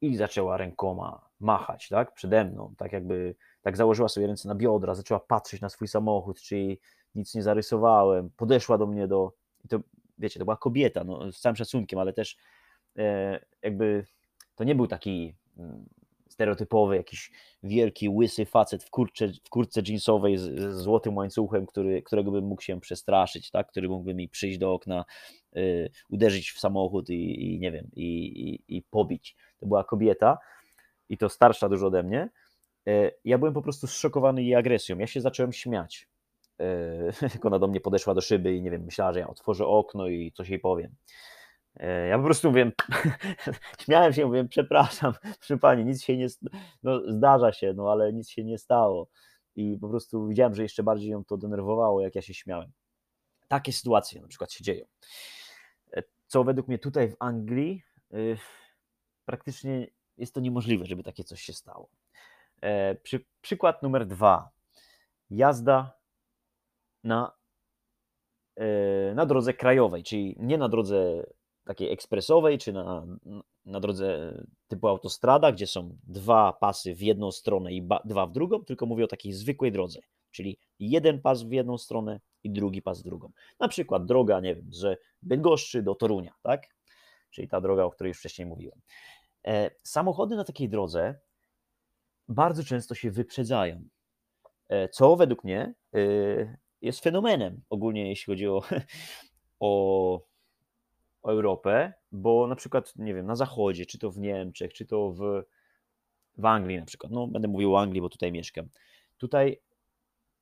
[0.00, 4.94] i zaczęła rękoma machać, tak, przede mną, tak jakby, tak założyła sobie ręce na biodra,
[4.94, 6.76] zaczęła patrzeć na swój samochód, czy
[7.14, 9.32] nic nie zarysowałem, podeszła do mnie do,
[9.64, 9.80] i to,
[10.18, 12.36] wiecie, to była kobieta, no, z całym szacunkiem, ale też
[12.98, 14.06] e, jakby
[14.54, 15.86] to nie był taki mm,
[16.28, 17.30] stereotypowy, jakiś
[17.62, 22.44] wielki, łysy facet w, kurcze, w kurtce jeansowej z, z złotym łańcuchem, który, którego bym
[22.44, 23.68] mógł się przestraszyć, tak?
[23.68, 25.04] który mógłby mi przyjść do okna,
[25.56, 28.04] y, uderzyć w samochód i, i nie wiem, i,
[28.48, 29.36] i, i, pobić.
[29.60, 30.38] To była kobieta
[31.08, 32.28] i to starsza dużo ode mnie.
[32.88, 34.98] Y, ja byłem po prostu zszokowany jej agresją.
[34.98, 36.08] Ja się zacząłem śmiać.
[36.60, 36.64] Y,
[37.34, 40.08] jak ona do mnie podeszła do szyby i nie wiem, myślała, że ja otworzę okno
[40.08, 40.94] i coś jej powiem.
[41.76, 42.72] E, ja po prostu mówię,
[43.84, 46.26] śmiałem się, mówię, przepraszam, proszę pani, nic się nie,
[46.82, 49.08] no zdarza się, no ale nic się nie stało.
[49.56, 52.72] I po prostu widziałem, że jeszcze bardziej ją to denerwowało, jak ja się śmiałem.
[53.48, 54.84] Takie sytuacje na przykład się dzieją.
[55.92, 58.36] E, co według mnie tutaj w Anglii yy,
[59.30, 61.88] praktycznie jest to niemożliwe, żeby takie coś się stało.
[62.62, 62.70] Yy,
[63.02, 64.50] przy, przykład numer dwa.
[65.30, 65.98] Jazda
[67.04, 67.32] na,
[68.56, 71.26] yy, na drodze krajowej, czyli nie na drodze
[71.64, 73.06] takiej ekspresowej, czy na,
[73.64, 74.34] na drodze
[74.68, 78.86] typu autostrada, gdzie są dwa pasy w jedną stronę i ba, dwa w drugą, tylko
[78.86, 83.04] mówię o takiej zwykłej drodze, czyli jeden pas w jedną stronę i drugi pas w
[83.04, 83.32] drugą.
[83.60, 86.62] Na przykład droga, nie wiem, z Bydgoszczy do Torunia, tak?
[87.30, 88.80] Czyli ta droga, o której już wcześniej mówiłem.
[89.46, 91.18] E, samochody na takiej drodze
[92.28, 93.84] bardzo często się wyprzedzają,
[94.68, 95.98] e, co według mnie e,
[96.82, 98.62] jest fenomenem ogólnie, jeśli chodzi o,
[99.60, 100.20] o
[101.24, 105.42] Europę, bo na przykład, nie wiem, na zachodzie, czy to w Niemczech, czy to w,
[106.38, 108.68] w Anglii na przykład, no będę mówił o Anglii, bo tutaj mieszkam,
[109.18, 109.60] tutaj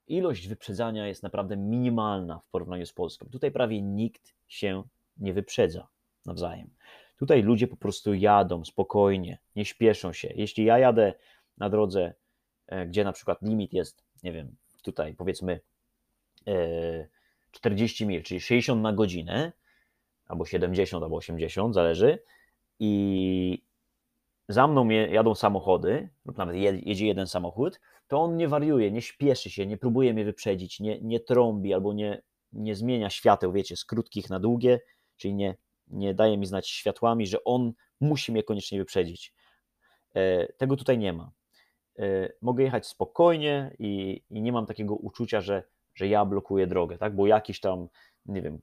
[0.06, 3.26] ilość wyprzedzania jest naprawdę minimalna w porównaniu z Polską.
[3.32, 4.82] Tutaj prawie nikt się
[5.16, 5.88] nie wyprzedza
[6.26, 6.70] nawzajem.
[7.18, 10.32] Tutaj ludzie po prostu jadą spokojnie, nie śpieszą się.
[10.34, 11.14] Jeśli ja jadę
[11.58, 12.14] na drodze,
[12.66, 15.60] e, gdzie na przykład limit jest, nie wiem, tutaj powiedzmy
[17.50, 19.52] 40 e, mil, czyli 60 na godzinę,
[20.26, 22.18] albo 70, albo 80, zależy.
[22.80, 23.62] I
[24.48, 29.50] za mną jadą samochody, lub nawet jedzie jeden samochód, to on nie wariuje, nie śpieszy
[29.50, 33.84] się, nie próbuje mnie wyprzedzić, nie, nie trąbi albo nie, nie zmienia świateł, wiecie, z
[33.84, 34.80] krótkich na długie,
[35.16, 35.56] czyli nie,
[35.90, 39.34] nie daje mi znać światłami, że on musi mnie koniecznie wyprzedzić.
[40.14, 41.30] E, tego tutaj nie ma.
[41.98, 45.62] E, mogę jechać spokojnie i, i nie mam takiego uczucia, że,
[45.94, 47.16] że ja blokuję drogę, tak?
[47.16, 47.88] bo jakiś tam,
[48.26, 48.60] nie wiem,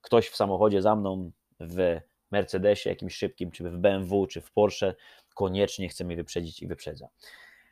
[0.00, 2.00] ktoś w samochodzie za mną w
[2.30, 4.94] Mercedesie jakimś szybkim, czy w BMW, czy w Porsche
[5.34, 7.08] koniecznie chce mnie wyprzedzić i wyprzedza.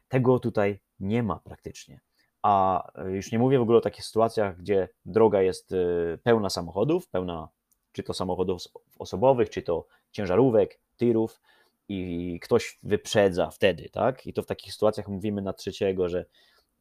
[0.09, 2.01] Tego tutaj nie ma praktycznie.
[2.43, 5.75] A już nie mówię w ogóle o takich sytuacjach, gdzie droga jest
[6.23, 7.49] pełna samochodów, pełna
[7.95, 8.63] czy to samochodów
[8.99, 11.41] osobowych, czy to ciężarówek, tirów
[11.89, 14.27] i ktoś wyprzedza wtedy, tak?
[14.27, 16.25] I to w takich sytuacjach mówimy na trzeciego, że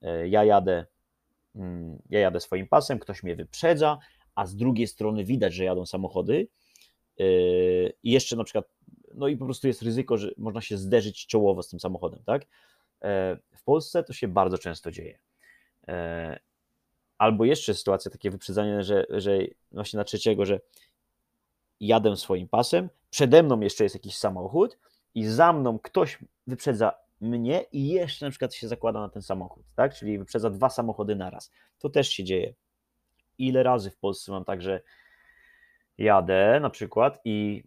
[0.04, 0.86] y, ja jadę,
[1.56, 4.00] mm, ja jadę swoim pasem, ktoś mnie wyprzedza,
[4.36, 6.48] a z drugiej strony widać, że jadą samochody
[7.18, 8.66] yy, i jeszcze na przykład,
[9.14, 12.46] no i po prostu jest ryzyko, że można się zderzyć czołowo z tym samochodem, tak?
[13.04, 15.20] E, w Polsce to się bardzo często dzieje.
[15.88, 16.40] E,
[17.18, 19.40] albo jeszcze sytuacja, takie wyprzedzanie, że, że
[19.72, 20.60] właśnie na trzeciego, że
[21.88, 24.78] jadę swoim pasem, przede mną jeszcze jest jakiś samochód
[25.16, 26.18] i za mną ktoś
[26.48, 29.96] wyprzedza mnie i jeszcze na przykład się zakłada na ten samochód, tak?
[29.96, 31.52] Czyli wyprzedza dwa samochody naraz.
[31.80, 32.54] To też się dzieje
[33.38, 34.82] ile razy w Polsce mam tak, że
[35.98, 37.64] jadę na przykład i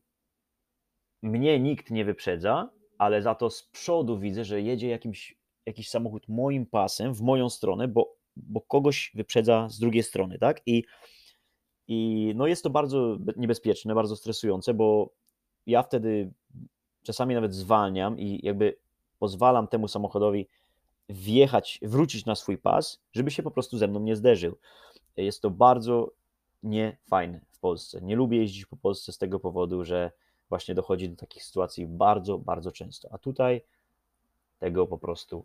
[1.23, 6.29] mnie nikt nie wyprzedza, ale za to z przodu widzę, że jedzie jakimś, jakiś samochód
[6.29, 10.61] moim pasem w moją stronę, bo, bo kogoś wyprzedza z drugiej strony, tak?
[10.67, 10.85] I,
[11.89, 15.11] I no jest to bardzo niebezpieczne, bardzo stresujące, bo
[15.67, 16.33] ja wtedy
[17.03, 18.77] czasami nawet zwalniam i jakby
[19.19, 20.49] pozwalam temu samochodowi
[21.09, 24.59] wjechać, wrócić na swój pas, żeby się po prostu ze mną nie zderzył.
[25.17, 26.13] Jest to bardzo
[26.63, 28.01] niefajne w Polsce.
[28.03, 30.11] Nie lubię jeździć po Polsce z tego powodu, że
[30.49, 33.09] właśnie dochodzi do takich sytuacji bardzo, bardzo często.
[33.13, 33.61] A tutaj
[34.59, 35.45] tego po prostu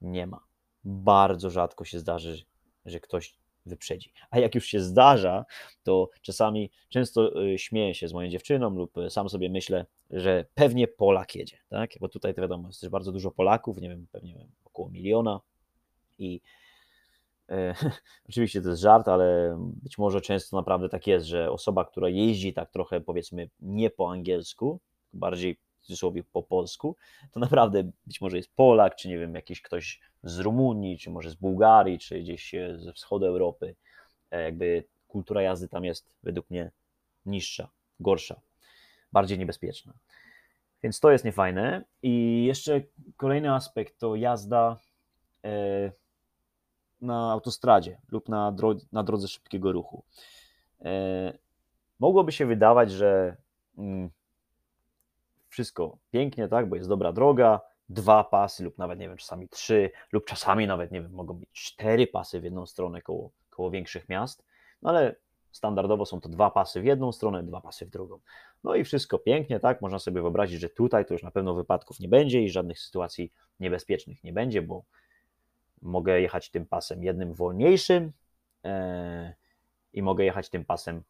[0.00, 0.40] nie ma.
[0.84, 2.44] Bardzo rzadko się zdarzy,
[2.86, 4.12] że ktoś wyprzedzi.
[4.30, 5.44] A jak już się zdarza,
[5.82, 10.88] to czasami często y, śmieję się z moją dziewczyną lub sam sobie myślę, że pewnie
[10.88, 11.90] Polak jedzie, tak?
[12.00, 15.40] Bo tutaj to wiadomo, jest też bardzo dużo Polaków, nie wiem, pewnie około miliona
[16.18, 16.40] i
[17.48, 17.74] e,
[18.28, 22.52] oczywiście to jest żart, ale być może często naprawdę tak jest, że osoba, która jeździ
[22.52, 24.80] tak trochę powiedzmy nie po angielsku,
[25.12, 26.96] bardziej cudzysłowie po polsku,
[27.32, 31.30] to naprawdę być może jest Polak, czy nie wiem, jakiś ktoś z Rumunii, czy może
[31.30, 33.74] z Bułgarii, czy gdzieś e, ze wschodu Europy.
[34.30, 36.70] E, jakby kultura jazdy tam jest według mnie
[37.26, 37.68] niższa,
[38.00, 38.40] gorsza,
[39.12, 39.92] bardziej niebezpieczna.
[40.82, 41.84] Więc to jest niefajne.
[42.02, 42.80] I jeszcze
[43.16, 44.78] kolejny aspekt to jazda
[45.44, 45.92] e,
[47.00, 50.04] na autostradzie lub na, dro na drodze szybkiego ruchu.
[51.98, 53.36] Mogłoby się wydawać, że
[53.78, 54.10] mm,
[55.54, 59.90] wszystko pięknie, tak, bo jest dobra droga, dwa pasy lub nawet, nie wiem, czasami trzy
[60.12, 64.08] lub czasami nawet, nie wiem, mogą być cztery pasy w jedną stronę koło, koło większych
[64.08, 64.44] miast,
[64.82, 65.16] no ale
[65.50, 68.18] standardowo są to dwa pasy w jedną stronę, dwa pasy w drugą.
[68.64, 72.00] No i wszystko pięknie, tak, można sobie wyobrazić, że tutaj to już na pewno wypadków
[72.00, 74.84] nie będzie i żadnych sytuacji niebezpiecznych nie będzie, bo
[75.82, 78.12] mogę jechać tym pasem jednym wolniejszym
[78.64, 79.34] e,
[79.92, 81.02] i mogę jechać tym pasem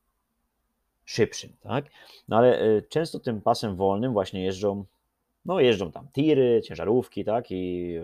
[1.04, 1.84] szybszym, tak?
[2.28, 4.84] No ale e, często tym pasem wolnym właśnie jeżdżą,
[5.44, 7.50] no jeżdżą tam tiry, ciężarówki, tak?
[7.50, 7.94] I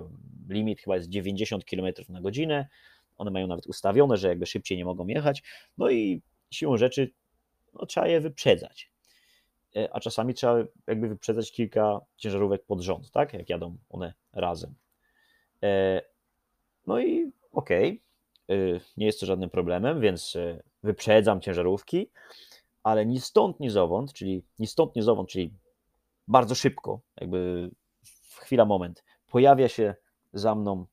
[0.49, 2.69] limit chyba jest 90 km na godzinę.
[3.19, 5.43] One mają nawet ustawione, że jakby szybciej nie mogą jechać.
[5.79, 7.11] No i siłą rzeczy
[7.75, 8.91] no, trzeba je wyprzedzać.
[9.77, 13.33] E, a czasami trzeba jakby wyprzedzać kilka ciężarówek pod rząd, tak?
[13.35, 14.75] Jak jadą one razem.
[15.63, 16.03] E,
[16.87, 18.03] no i okej,
[18.49, 20.37] okay, nie jest to żadnym problemem, więc
[20.83, 22.11] wyprzedzam ciężarówki
[22.83, 25.55] ale ni stąd, ni zowąd, czyli ni stąd, ni zowąd, czyli
[26.29, 27.71] bardzo szybko, jakby
[28.39, 29.95] chwila, moment, pojawia się
[30.33, 30.87] za mną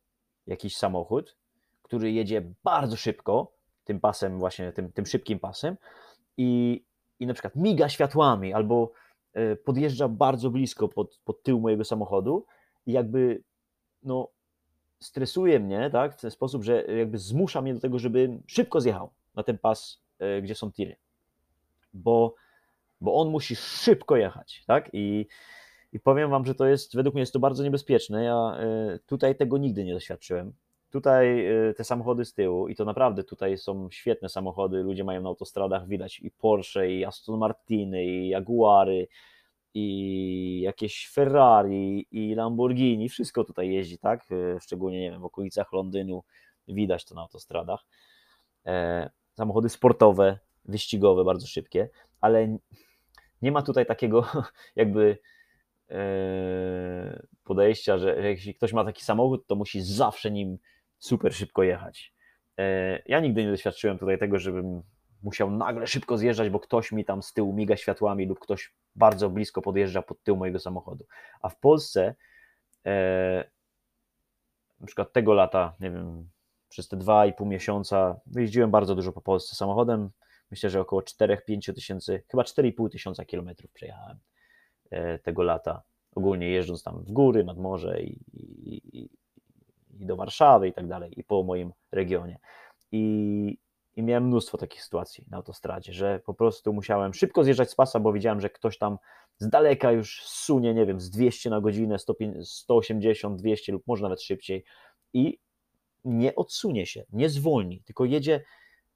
[0.47, 1.37] jakiś samochód,
[1.81, 5.77] który jedzie bardzo szybko, tym pasem, właśnie tym, tym szybkim pasem
[6.37, 6.83] i,
[7.19, 8.91] i na przykład miga światłami albo
[9.33, 12.45] e, podjeżdża bardzo blisko pod, pod tył mojego samochodu
[12.85, 13.43] i jakby
[14.03, 14.27] no,
[14.99, 19.13] stresuje mnie tak, w ten sposób, że jakby zmusza mnie do tego, żeby szybko zjechał
[19.35, 20.95] na ten pas, e, gdzie są tiry
[21.97, 22.35] bo,
[23.01, 24.89] bo on musi szybko jechać, tak?
[24.93, 25.27] I,
[25.93, 28.23] I powiem Wam, że to jest, według mnie jest to bardzo niebezpieczne.
[28.23, 28.57] Ja
[28.95, 30.53] y, tutaj tego nigdy nie doświadczyłem.
[30.91, 35.21] Tutaj y, te samochody z tyłu, i to naprawdę tutaj są świetne samochody, ludzie mają
[35.21, 39.07] na autostradach, widać i Porsche, i Aston Martiny, i Jaguary,
[39.73, 44.31] i jakieś Ferrari, i Lamborghini, wszystko tutaj jeździ, tak?
[44.31, 46.23] Y, szczególnie, nie wiem, w okolicach Londynu
[46.67, 47.85] widać to na autostradach.
[48.65, 51.89] E, samochody sportowe, wyścigowe, bardzo szybkie,
[52.21, 52.57] ale
[53.41, 54.25] nie ma tutaj takiego
[54.75, 55.17] jakby
[55.89, 60.57] e, podejścia, że, jeśli ktoś ma taki samochód, to musi zawsze nim
[60.97, 62.13] super szybko jechać.
[62.57, 64.83] E, ja nigdy nie doświadczyłem tutaj tego, żebym
[65.23, 69.29] musiał nagle szybko zjeżdżać, bo ktoś mi tam z tyłu miga światłami lub ktoś bardzo
[69.29, 71.05] blisko podjeżdża pod tył mojego samochodu.
[71.41, 72.15] A w Polsce
[72.85, 73.43] e,
[74.79, 76.29] na przykład tego lata, nie wiem,
[76.69, 80.09] przez te dwa i pół miesiąca jeździłem bardzo dużo po Polsce samochodem,
[80.51, 84.17] myślę, że około 4-5 tysięcy, chyba 4,5 tysiąca kilometrów przejechałem
[84.91, 85.81] e, tego lata,
[86.15, 89.09] ogólnie jeżdżąc tam w góry, nad morze i, i,
[89.99, 92.39] i do Warszawy i tak dalej, i po moim regionie.
[92.91, 93.57] I,
[93.95, 97.99] I miałem mnóstwo takich sytuacji na autostradzie, że po prostu musiałem szybko zjeżdżać z pasa,
[97.99, 98.97] bo widziałem, że ktoś tam
[99.37, 101.97] z daleka już sunie, nie wiem, z 200 na godzinę,
[102.43, 104.63] 180, 200 lub może nawet szybciej
[105.13, 105.39] i
[106.05, 108.43] nie odsunie się, nie zwolni, tylko jedzie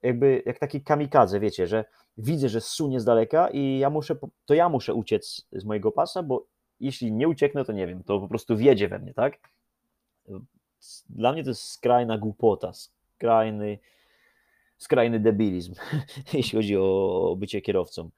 [0.04, 1.86] jakby jak taki kamikadze, wiecie, że
[2.18, 6.24] widzę, że sunie z daleka i ja muszę, to ja muszę uciec z mojego pasa,
[6.24, 6.46] bo
[6.80, 9.40] jeśli nie ucieknę, to nie wiem, to po prostu wjedzie we mnie, tak?
[11.10, 13.80] Dla mnie to jest skrajna głupota, skrajny,
[14.78, 15.74] skrajny debilizm,
[16.34, 18.10] jeśli chodzi o bycie kierowcą.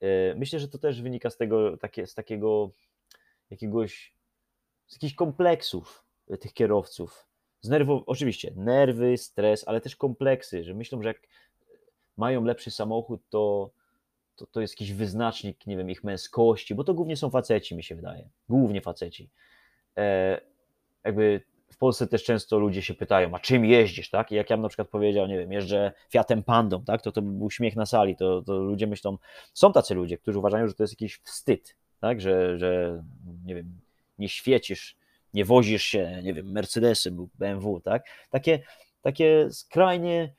[0.00, 2.70] E, myślę, że to też wynika z tego, takie, z takiego
[3.50, 4.14] jakiegoś,
[4.86, 6.04] z jakichś kompleksów
[6.40, 7.26] tych kierowców,
[8.06, 11.20] oczywiście, nerwy, stres, ale też kompleksy, że myślą, że jak
[12.16, 13.70] mają lepszy samochód, to,
[14.36, 17.82] to, to jest jakiś wyznacznik, nie wiem, ich męskości, bo to głównie są faceci, mi
[17.82, 18.28] się wydaje.
[18.48, 19.30] Głównie faceci.
[19.96, 20.40] E,
[21.04, 21.40] jakby
[21.72, 24.32] w Polsce też często ludzie się pytają, a czym jeździsz, tak?
[24.32, 27.02] I jak ja bym na przykład powiedział, nie wiem, jeżdżę Fiatem Pandą, tak?
[27.02, 29.18] To to był śmiech na sali, to, to ludzie myślą,
[29.54, 32.20] są tacy ludzie, którzy uważają, że to jest jakiś wstyd, tak?
[32.20, 33.02] Że, że
[33.44, 33.80] nie wiem,
[34.18, 34.96] nie świecisz
[35.34, 38.04] nie wozisz się, nie wiem, Mercedesem lub BMW, tak?
[38.30, 38.62] Takie,
[39.02, 40.34] takie skrajnie,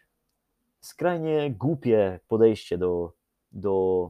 [0.81, 3.13] skrajnie głupie podejście do,
[3.51, 4.09] do,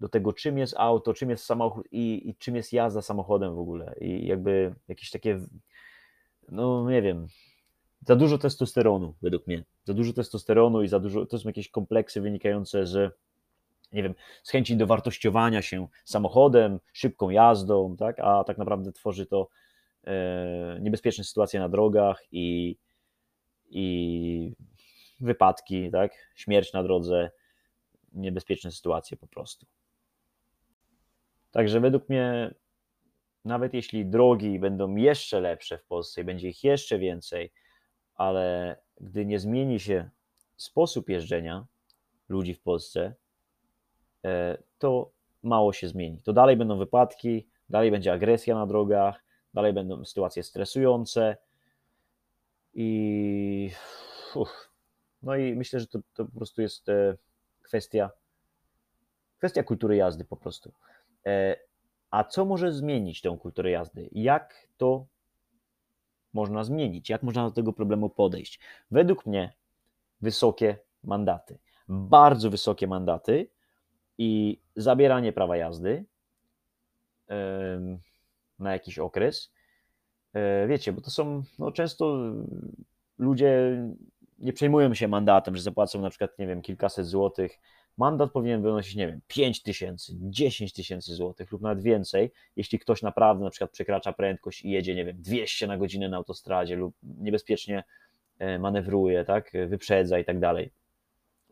[0.00, 3.58] do tego, czym jest auto, czym jest samochód i, i czym jest jazda samochodem w
[3.58, 3.94] ogóle.
[4.00, 5.40] I jakby jakieś takie,
[6.48, 7.26] no nie wiem,
[8.06, 9.64] za dużo testosteronu według mnie.
[9.84, 13.14] Za dużo testosteronu i za dużo, to są jakieś kompleksy wynikające z
[13.94, 18.20] nie wiem, z chęci dowartościowania się samochodem, szybką jazdą, tak?
[18.20, 19.48] a tak naprawdę tworzy to
[20.06, 22.76] e, niebezpieczne sytuacje na drogach i,
[23.70, 24.52] i
[25.20, 26.12] wypadki, tak?
[26.34, 27.30] Śmierć na drodze,
[28.12, 29.66] niebezpieczne sytuacje po prostu.
[31.50, 32.54] Także według mnie,
[33.44, 37.52] nawet jeśli drogi będą jeszcze lepsze w Polsce i będzie ich jeszcze więcej,
[38.14, 40.10] ale gdy nie zmieni się
[40.56, 41.66] sposób jeżdżenia
[42.28, 43.14] ludzi w Polsce,
[44.78, 45.10] to
[45.42, 46.22] mało się zmieni.
[46.22, 51.36] To dalej będą wypadki, dalej będzie agresja na drogach, dalej będą sytuacje stresujące
[52.74, 53.70] i
[54.34, 54.70] uf,
[55.22, 57.16] no i myślę, że to, to po prostu jest e,
[57.62, 58.10] kwestia
[59.38, 60.72] kwestia kultury jazdy po prostu.
[61.26, 61.56] E,
[62.10, 64.08] a co może zmienić tę kulturę jazdy?
[64.12, 65.06] Jak to
[66.32, 67.10] można zmienić?
[67.10, 68.60] Jak można do tego problemu podejść?
[68.90, 69.52] Według mnie
[70.20, 71.58] wysokie mandaty.
[71.88, 73.50] Bardzo wysokie mandaty
[74.18, 76.04] i zabieranie prawa jazdy
[78.58, 79.52] na jakiś okres.
[80.32, 82.18] E, wiecie, bo to są no, często
[83.18, 83.82] ludzie
[84.38, 87.58] nie przejmują się mandatem, że zapłacą na przykład, nie wiem, kilkaset złotych.
[87.96, 93.02] Mandat powinien wynosić, nie wiem, 5 tysięcy, 10 tysięcy złotych lub nawet więcej, jeśli ktoś
[93.02, 96.94] naprawdę na przykład przekracza prędkość i jedzie, nie wiem, 200 na godzinę na autostradzie lub
[97.02, 97.84] niebezpiecznie
[98.38, 100.70] e, manewruje, tak, wyprzedza i tak dalej.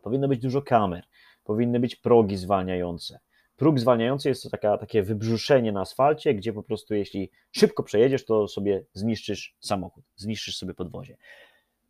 [0.03, 1.05] Powinno być dużo kamer,
[1.45, 3.21] powinny być progi zwalniające.
[3.57, 8.25] Próg zwalniający jest to taka, takie wybrzuszenie na asfalcie, gdzie po prostu jeśli szybko przejedziesz,
[8.25, 11.17] to sobie zniszczysz samochód, zniszczysz sobie podwozie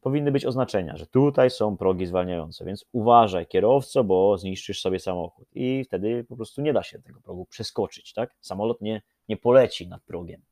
[0.03, 5.49] powinny być oznaczenia, że tutaj są progi zwalniające, więc uważaj kierowco, bo zniszczysz sobie samochód
[5.55, 8.35] i wtedy po prostu nie da się tego progu przeskoczyć, tak?
[8.41, 10.43] Samolot nie, nie poleci nad progiem.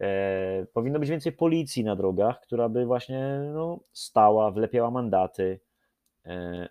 [0.00, 5.60] E, powinno być więcej policji na drogach, która by właśnie no, stała, wlepiała mandaty,
[6.26, 6.68] e,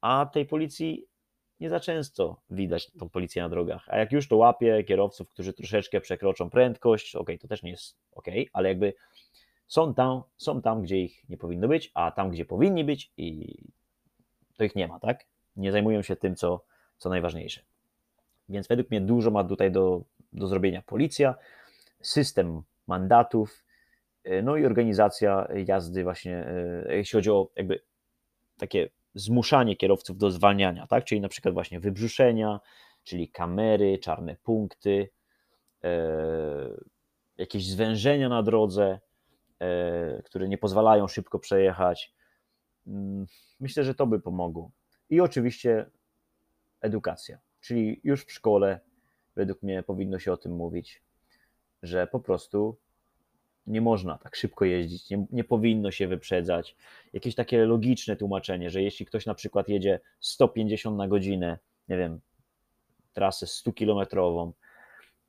[0.00, 1.06] a tej policji
[1.60, 3.84] nie za często widać tą policję na drogach.
[3.88, 7.96] A jak już to łapie kierowców, którzy troszeczkę przekroczą prędkość, ok, to też nie jest
[8.12, 8.94] ok, ale jakby
[9.66, 13.56] są tam, są tam, gdzie ich nie powinno być, a tam, gdzie powinni być, i
[14.56, 15.24] to ich nie ma, tak?
[15.56, 16.64] Nie zajmują się tym, co,
[16.98, 17.62] co najważniejsze.
[18.48, 21.34] Więc według mnie dużo ma tutaj do, do zrobienia policja,
[22.00, 23.64] system mandatów,
[24.24, 26.46] e, no i organizacja jazdy, właśnie,
[26.88, 27.80] e, jeśli chodzi o jakby
[28.58, 31.04] takie zmuszanie kierowców do zwalniania, tak?
[31.04, 32.60] Czyli na przykład właśnie wybrzuszenia,
[33.04, 35.10] czyli kamery, czarne punkty,
[35.84, 35.90] e,
[37.38, 38.98] jakieś zwężenia na drodze,
[39.60, 42.14] E, które nie pozwalają szybko przejechać.
[42.86, 43.26] Mm,
[43.60, 44.70] myślę, że to by pomogło.
[45.10, 45.90] I oczywiście
[46.80, 48.80] edukacja, czyli już w szkole,
[49.36, 51.02] według mnie, powinno się o tym mówić,
[51.82, 52.78] że po prostu
[53.68, 56.76] nie można tak szybko jeździć, nie, nie powinno się wyprzedzać.
[57.12, 62.20] Jakieś takie logiczne tłumaczenie, że jeśli ktoś na przykład jedzie 150 na godzinę, nie wiem,
[63.12, 64.52] trasę 100-kilometrową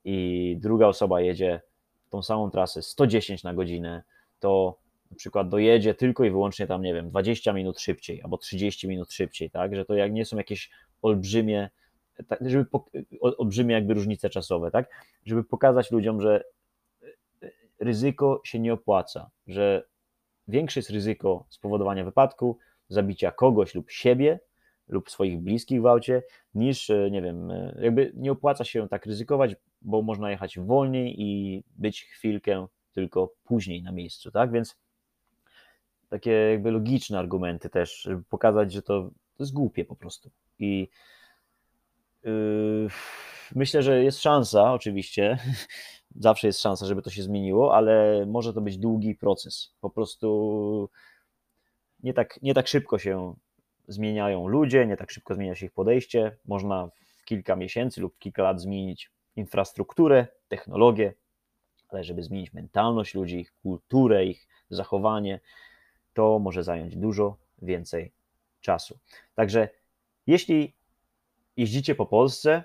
[0.05, 1.61] i druga osoba jedzie
[2.09, 4.03] tą samą trasę 110 na godzinę,
[4.39, 4.77] to
[5.11, 9.13] na przykład dojedzie tylko i wyłącznie tam, nie wiem, 20 minut szybciej albo 30 minut
[9.13, 10.69] szybciej, tak, że to jak nie są jakieś
[11.01, 11.69] olbrzymie,
[12.41, 12.65] żeby
[13.21, 14.89] olbrzymie jakby różnice czasowe, tak,
[15.25, 16.43] żeby pokazać ludziom, że
[17.79, 19.87] ryzyko się nie opłaca, że
[20.47, 24.39] większe jest ryzyko spowodowania wypadku, zabicia kogoś lub siebie
[24.87, 30.01] lub swoich bliskich w aucie, niż, nie wiem, jakby nie opłaca się tak ryzykować, bo
[30.01, 34.51] można jechać wolniej i być chwilkę tylko później na miejscu, tak?
[34.51, 34.77] Więc
[36.09, 40.31] takie jakby logiczne argumenty też, żeby pokazać, że to, to jest głupie po prostu.
[40.59, 40.89] I
[42.23, 42.87] yy,
[43.55, 45.37] myślę, że jest szansa, oczywiście,
[46.15, 49.73] zawsze jest szansa, żeby to się zmieniło, ale może to być długi proces.
[49.81, 50.89] Po prostu
[52.03, 53.35] nie tak, nie tak szybko się
[53.87, 56.37] zmieniają ludzie, nie tak szybko zmienia się ich podejście.
[56.45, 61.13] Można w kilka miesięcy lub kilka lat zmienić infrastrukturę, technologię,
[61.89, 65.39] ale żeby zmienić mentalność ludzi, ich kulturę, ich zachowanie,
[66.13, 68.11] to może zająć dużo więcej
[68.61, 68.99] czasu.
[69.35, 69.69] Także
[70.27, 70.73] jeśli
[71.57, 72.63] jeździcie po Polsce,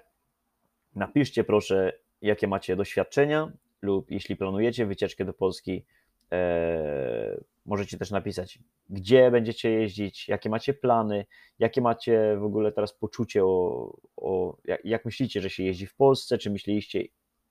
[0.95, 1.93] napiszcie proszę,
[2.25, 5.85] jakie macie doświadczenia, lub jeśli planujecie wycieczkę do Polski,
[6.33, 8.59] e, możecie też napisać,
[8.90, 11.27] gdzie będziecie jeździć, jakie macie plany,
[11.59, 15.94] jakie macie w ogóle teraz poczucie o, o jak, jak myślicie, że się jeździ w
[15.94, 17.05] Polsce, czy myśleliście,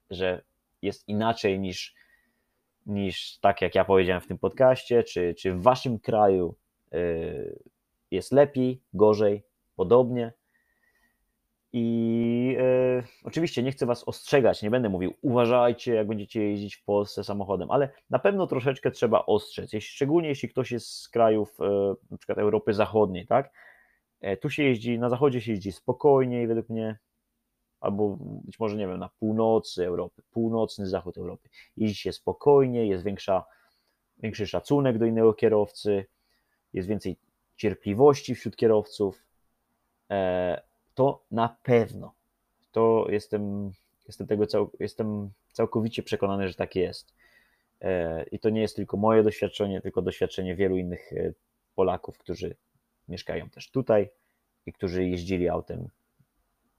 [0.09, 0.41] że
[0.81, 1.95] jest inaczej niż,
[2.85, 6.55] niż tak jak ja powiedziałem w tym podcaście, czy, czy w waszym kraju
[6.93, 7.59] y,
[8.11, 9.43] jest lepiej, gorzej,
[9.75, 10.33] podobnie.
[11.73, 16.83] I y, oczywiście nie chcę was ostrzegać, nie będę mówił, uważajcie, jak będziecie jeździć w
[16.83, 21.59] Polsce samochodem, ale na pewno troszeczkę trzeba ostrzec, jeśli, szczególnie jeśli ktoś jest z krajów
[21.59, 21.63] y,
[22.11, 23.53] na przykład Europy Zachodniej, tak?
[24.21, 26.99] E, tu się jeździ, na zachodzie się jeździ spokojniej, według mnie,
[27.79, 31.49] albo być może, nie wiem, na północy Europy, północny zachód Europy.
[31.77, 33.45] Jeździ się spokojnie, jest większa
[34.17, 36.05] większy szacunek do innego kierowcy,
[36.73, 37.17] jest więcej
[37.55, 39.25] cierpliwości wśród kierowców,
[40.11, 42.13] e, to na pewno,
[42.71, 43.71] to jestem,
[44.07, 47.13] jestem tego cał, jestem całkowicie przekonany, że tak jest.
[47.81, 51.33] E, I to nie jest tylko moje doświadczenie, tylko doświadczenie wielu innych e,
[51.75, 52.55] Polaków, którzy
[53.09, 54.09] mieszkają też tutaj
[54.65, 55.87] i którzy jeździli autem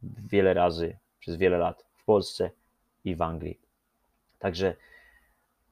[0.03, 2.51] wiele razy przez wiele lat w Polsce
[3.05, 3.59] i w Anglii.
[4.39, 4.77] Także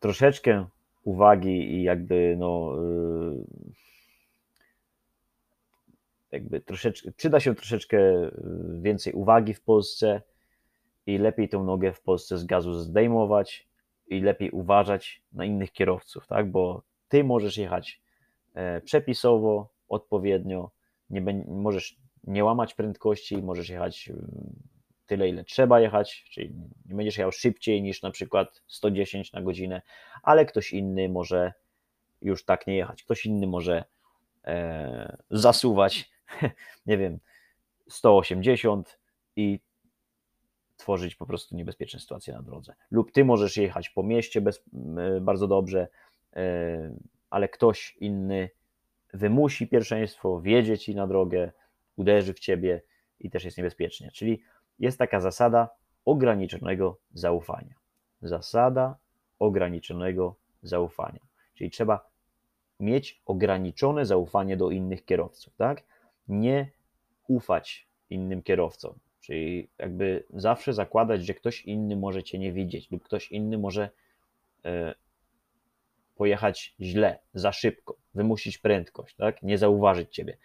[0.01, 0.67] troszeczkę
[1.05, 3.73] uwagi i jakby no y,
[6.33, 7.99] jakby troszeczkę, przyda się troszeczkę
[8.81, 10.23] więcej uwagi w Polsce
[11.07, 13.69] i lepiej tę nogę w Polsce z gazu zdejmować
[14.07, 16.51] i lepiej uważać na innych kierowców, tak?
[16.51, 18.01] Bo ty możesz jechać
[18.55, 20.71] e, przepisowo, odpowiednio,
[21.11, 24.53] nie możesz nie łamać prędkości, możesz jechać mm,
[25.07, 26.55] tyle, ile trzeba jechać, czyli
[26.87, 29.83] nie będziesz jechał szybciej niż na przykład 110 na godzinę,
[30.23, 31.53] ale ktoś inny może
[32.23, 33.03] już tak nie jechać.
[33.03, 33.85] Ktoś inny może
[34.45, 36.12] e, zasuwać,
[36.87, 37.19] nie wiem,
[37.89, 38.99] 180
[39.37, 39.61] i
[40.77, 42.75] tworzyć po prostu niebezpieczne sytuacje na drodze.
[42.91, 44.65] Lub ty możesz jechać po mieście bez,
[44.97, 45.89] e, bardzo dobrze,
[46.37, 46.95] e,
[47.31, 48.51] ale ktoś inny
[49.15, 51.53] wymusi pierwszeństwo, wjedzie ci na drogę,
[51.97, 52.83] uderzy w ciebie
[53.21, 54.11] i też jest niebezpiecznie.
[54.11, 54.43] Czyli
[54.79, 55.69] jest taka zasada
[56.05, 57.75] ograniczonego zaufania.
[58.23, 58.97] Zasada
[59.39, 61.21] ograniczonego zaufania.
[61.55, 62.11] Czyli trzeba
[62.81, 65.83] mieć ograniczone zaufanie do innych kierowców, tak?
[66.29, 66.71] Nie
[67.29, 68.99] ufać innym kierowcom.
[69.21, 73.91] Czyli jakby zawsze zakładać, że ktoś inny może cię nie widzieć lub ktoś inny może
[74.65, 74.95] e,
[76.15, 79.43] pojechać źle, za szybko, wymusić prędkość, tak?
[79.43, 80.37] nie zauważyć ciebie.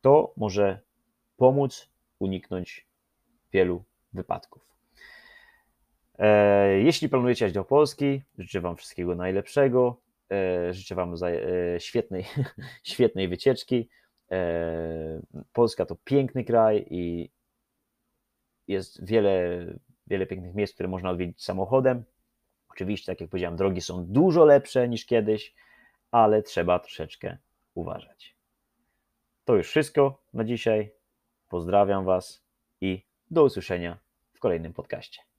[0.00, 0.80] To może
[1.36, 2.86] pomóc uniknąć
[3.52, 4.70] wielu wypadków.
[6.18, 10.00] E, jeśli planujecie jechać do Polski, życzę Wam wszystkiego najlepszego.
[10.32, 11.14] E, życzę Wam
[11.78, 12.24] świetnej,
[12.82, 13.88] świetnej wycieczki.
[15.52, 17.30] Polska to piękny kraj i
[18.68, 19.64] jest wiele,
[20.06, 22.04] wiele pięknych miejsc, które można odwiedzić samochodem.
[22.68, 25.54] Oczywiście, tak jak powiedziałem, drogi są dużo lepsze niż kiedyś,
[26.10, 27.38] ale trzeba troszeczkę
[27.74, 28.36] uważać.
[29.44, 30.92] To już wszystko na dzisiaj.
[31.48, 32.44] Pozdrawiam Was
[32.80, 33.98] i do usłyszenia
[34.32, 35.29] w kolejnym podcaście.